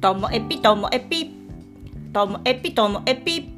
[0.00, 1.28] ともえぴともえぴ
[2.12, 3.50] ともえぴともえぴ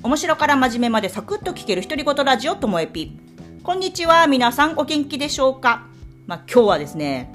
[0.00, 3.18] 面白から真面目までサクッと聞ける独り言ラジオともえぴ
[3.64, 5.88] こんにちは皆さんお元気でしょうか？
[6.28, 7.34] まあ、今日はですね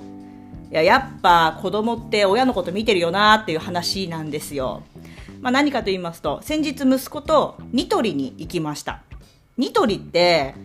[0.72, 4.82] いややっぱ子供って親のこと見てるよなっていう話なんですよ、
[5.42, 9.04] まあ、何かと言いますと先日息子とニトリに行きました。
[9.58, 10.56] ニトリって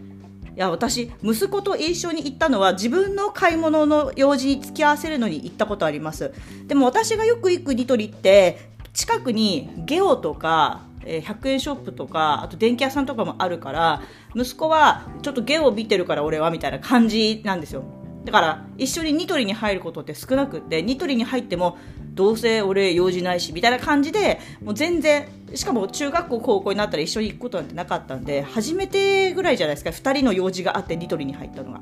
[0.57, 6.33] や私息子と一緒に行ったのは自分の買い物の用事に付き合わせるのに行ったことあります。
[6.67, 14.03] でも私がよく行くニトリって近くにゲオとか100円ショップとかあと電気屋さんとかもあるから
[14.35, 18.02] 息子はちょっとゲオを見てるから俺はみたいな感じなんですよ。
[18.25, 21.77] だから一緒にニトリに入ることって少なくってニトリに入っても
[22.15, 31.81] どうせ俺用事ないしみたいな感じでもう全然しかも中学校高校になったら一緒に行くことなんてなかったんで初めてぐらいじゃないですか2人の用事があってニトリに入ったのが。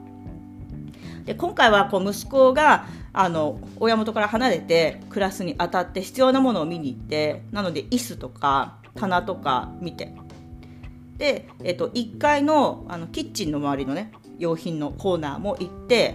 [1.25, 10.15] で今回はこう息子があの親元から離れてクラスに当たって必要なものを見に行ってなので椅子とか棚とか見て
[11.19, 16.15] で、えっと、1階のあのキッチンの周りのね用品のコーナーも行って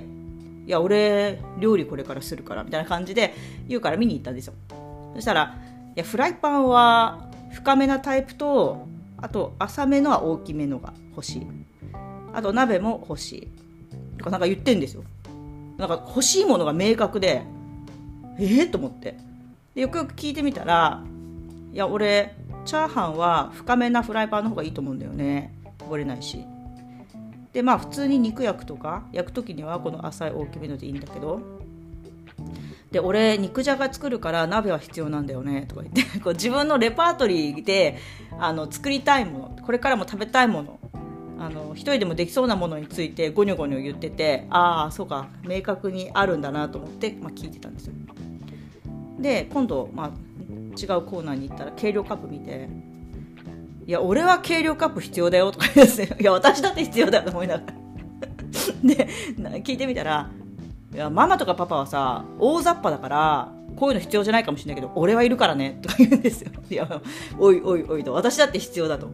[0.65, 3.33] いや俺料理これからするからみたいな感じで
[3.67, 4.53] 言うから見に行ったんですよ。
[5.13, 5.55] そしたら
[5.95, 11.47] いやフライパンは深めなタイプとあと浅めのは大きめのが欲しい。
[12.33, 13.47] あと鍋も欲しい。
[14.17, 15.03] とかなんか言ってんですよ。
[15.77, 17.43] なんか欲しいものが明確で
[18.39, 19.17] ええー、と思って。
[19.73, 21.03] でよくよく聞いてみたら
[21.73, 22.35] いや俺
[22.65, 25.53] チャーハンは深めなフライパンの方がいいと思うんだよね。
[25.79, 26.45] こぼれないし。
[27.55, 31.39] でまあ普通に肉焼くとか焼く時にはこの浅い大きめのでいいんだけど。
[32.91, 36.03] で俺肉じゃが作るから鍋は必要なんだよねとか言って。
[36.19, 37.97] こう自分のレパートリーで
[38.39, 40.79] あの作りたいものこれからも食べたいもの
[41.39, 47.93] あの一人でもできそうなものについてゴニョゴニョ言っててああそうか明確にあるんだなと思って、まあ、聞いてたんですよ。
[49.19, 52.69] で今度、まあ、違うコーナーに行ったら計量カップ見て
[53.87, 56.07] いや、俺は計量カップ必要だよとか言うんですよ。
[56.19, 57.73] いや、私だって必要だと思いながら。
[58.83, 59.07] で、
[59.63, 60.29] 聞いてみたら、
[60.93, 66.51] いや、ママとかパパはさ、大雑把だから、こういうの必要じゃないかもしれないけど、俺はいるからね、とか言うんですよ。
[66.69, 67.01] いや、
[67.37, 69.09] おいおいおいと、私だって必要だと。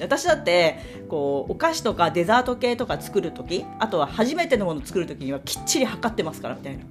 [0.00, 6.84] 私だって、こう、お菓子とかデザート系とか作るとき、あとは初めてのもの作るときにはきっちり測ってますから、みたいな。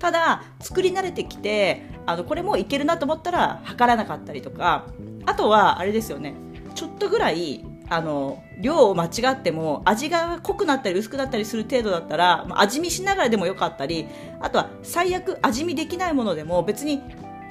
[0.00, 4.86] ただ作り慣れてきてあのこれもいけるなと思ったら測らなかったりとか
[5.26, 6.34] あとはあれですよね
[6.74, 14.06] ちょっとぐらいあの量を間違っても味が濃くなったり薄くなったりする程度だったら、味見しながらでもよかったり
[14.40, 17.02] あとは最悪味見できないものでも別に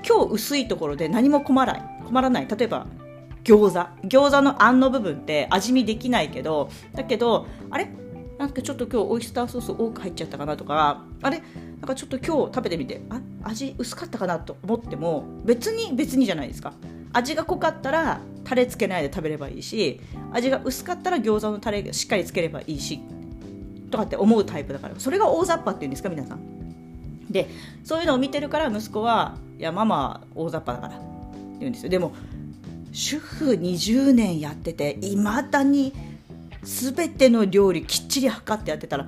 [0.08, 2.48] 今日薄いところで何も困らない困らない。
[2.48, 2.88] 例えば
[3.44, 4.08] 餃子。
[4.08, 7.90] 餃子のあんの部分って味見できないけどだけどあれ？
[8.38, 11.44] なんかちょっと今日オイスターソース多く入っちゃったかなとかあれ？
[11.82, 16.74] なんかちょっと今日食べてみてあ味薄かったかなと思っても別に別にじゃないですか。
[17.14, 20.00] 味が濃かったらタレつけないで食べればいいし
[20.32, 23.00] 味が薄かったら餃子のタレしっかりつければいいし
[23.90, 24.96] とかって思うタイプだから。
[24.98, 26.40] それが大雑把っていうんですか皆さん。
[27.30, 27.48] で
[27.84, 31.06] そういうのを見てるから息子はいやママ大雑把だからって
[31.60, 31.90] 言うんですよ。
[31.90, 32.14] でも
[32.92, 35.94] 主婦20年やってていまだに
[36.64, 39.08] 全ての料理きっちり測ってやってたら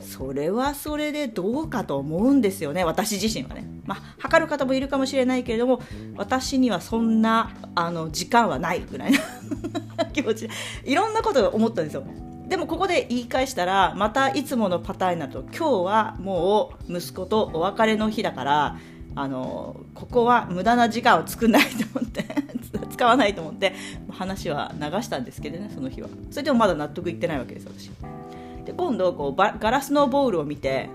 [0.00, 3.68] それはそれでどうかと思うんですよね私自身はね。
[3.86, 5.80] まあ、測る方もいるかもしれないけれども
[6.16, 9.18] 私にはそんなあの時間はないぐらいな
[10.12, 12.04] 気持ちでいろんなことを思ったんですよ。
[12.48, 18.76] でもここで言い返したらまたいつものパターンになると今日はもう息子とお別れの日だから
[19.14, 22.24] あのここは無駄な時間を作らないと思って
[22.90, 23.74] 使わないと思って
[24.10, 26.08] 話は流したんですけどねその日は。
[26.30, 27.90] それでもまだ納得いってないわけです私。
[28.64, 30.88] で今度こうガラスのボウルを見て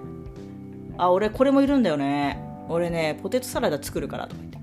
[0.98, 2.40] あ俺これもいるんだよね。
[2.70, 4.56] 俺ねポテトサラダ作るからとか言って。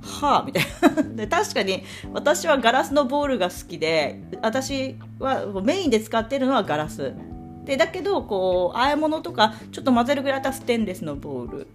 [0.00, 0.64] はあみたい
[0.96, 1.02] な。
[1.14, 7.12] で確かに私はガラスのボウルが好きで私はメインで使ってるのはガラス。
[7.64, 11.66] でだけどこう和え物とかちょっと混ぜるぐらいだったらステンレスのボウル。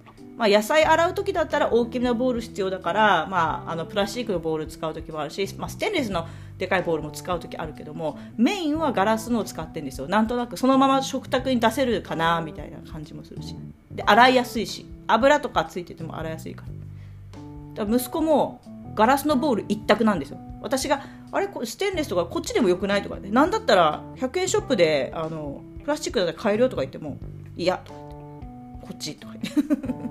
[0.41, 6.27] まあ、野菜洗う時だったら大きめのボウル必要だから、まあ、あのプラスチックのボウル使う時もあるし、まあ、ステンレスの
[6.57, 10.07] でかいボウルも使う時あるけどもメインはガラスのを使ってるんですよ。
[10.07, 13.55] なんとなくそのまま食卓に出せるかなみたいな感じもするし。
[13.91, 16.63] で洗いやすいし油とかついてても洗いやすいか
[17.77, 17.85] ら。
[17.85, 18.61] 息子も
[18.95, 20.39] ガラスのボウル一択なんですよ。
[20.63, 21.49] 私があれ？
[21.65, 23.29] ステンレスとかこっちでもよくないとかね。
[23.29, 27.19] なんだったら100円ショップであのプラスチックだったら買えるよとか言っても
[27.55, 27.83] いや
[28.91, 29.35] こっちとか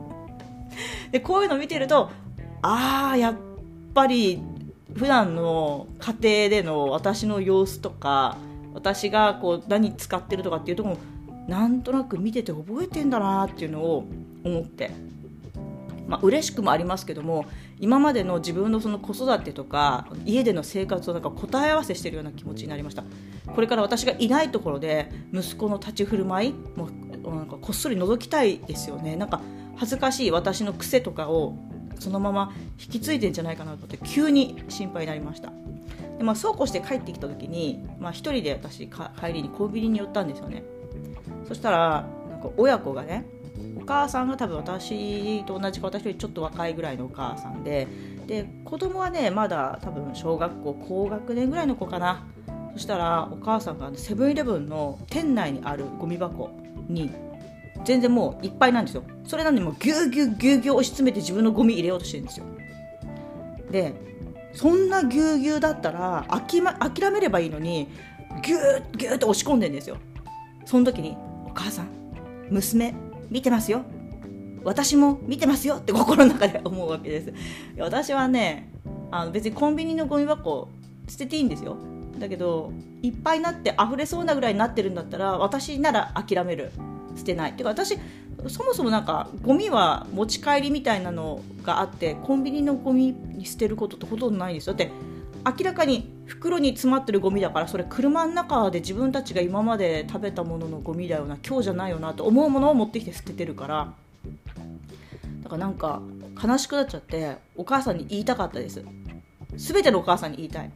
[1.13, 2.11] でこういうの見てると
[2.63, 3.35] ああやっ
[3.95, 4.41] ぱり
[4.95, 8.39] 普段の家庭での私の様子とか
[8.73, 10.97] 私がこう何使ってるとかっていうとこも
[11.47, 14.05] なんとなく見てて覚えてんだなっていうのを
[14.45, 14.91] 思って。
[16.09, 17.45] まあ嬉しくもありますけども
[17.79, 23.05] 今までの自分のその子育てとか家での生活をなんか答え合わせしてるような気持ちになりました。
[23.47, 26.89] これから私がいないところで息子の立ち振る舞いも
[27.25, 29.17] なんかこっそり覗きたいですよね。
[29.17, 29.41] なんか
[29.77, 31.57] 恥ずかしい私の癖とかを
[31.99, 35.53] そのまま引き継いでんじゃないかなと思って急に心配になりました。
[36.19, 40.63] で、まあ、そうこうして帰ってきた時に、まあ、1人で私帰りにコンビニに寄ったんですよね。
[41.47, 43.27] そしたらなんか親子がね
[43.81, 47.89] お母さんが多分私と同じか私よりちょっと若いぐらいのお母さんで
[48.27, 52.25] で子供はねまだ多分小学校高学年ぐらいの子かな。
[52.73, 56.51] そしたらお母さんがセブンイレブンの店内にあるゴミ箱
[56.91, 57.11] に
[57.85, 59.03] 全然もういっぱいなんですよ。
[59.25, 62.47] それなのにもうギューギューギューギュー押し詰めて自分のゴミ入れようとしてるんですよ。
[63.71, 63.95] で
[64.53, 67.89] そんなぎゅうぎゅうだったら諦,、ま、諦めればいいのに
[68.43, 69.97] ギューギューって押し込んでんですよ。
[70.67, 71.17] その時に
[71.47, 71.89] 「お母さん
[72.51, 72.95] 娘
[73.31, 73.83] 見てますよ。
[74.63, 77.33] 私も見てますよ」って心の中で思うわけです。
[77.79, 78.71] 私はね
[79.11, 80.69] あの別にコンビニのゴミ箱
[81.09, 81.77] 捨てていいんですよ。
[82.21, 82.73] だけど
[83.03, 86.71] いっぱいになって溢れそうなぐらいになってるんだったら私なら諦める。
[87.17, 87.53] 捨てない。
[87.53, 87.99] っていうか私
[88.49, 94.75] そもそもなんかゴミは持ち帰りみたいなのがあってコンビニのゴミに捨てることってほとんどないんですよ。
[94.75, 94.93] だって
[95.45, 103.93] 明らかに袋に詰まってるゴミだからそれ車の中で自分たちが今まで食べたもののゴミだよな今日じゃないよなと思うものを持ってきて捨ててるから。
[105.43, 106.01] だからなんか
[106.43, 108.83] 悲しくなっちゃってお母さんに言いたかったです。
[109.57, 110.71] 全てのお母さんに言いたい。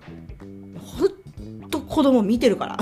[1.95, 2.79] 子供見てるからっ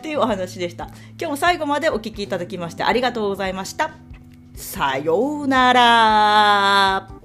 [0.00, 0.86] ていうお話でした。
[0.86, 3.90] 今日も最後までお聴きいただきましてありがとうございました。
[4.54, 7.19] さようなら。